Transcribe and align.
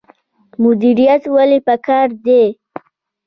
مدیریت 0.63 1.23
ولې 1.33 1.59
پکار 1.67 2.07
دی؟ 2.25 2.43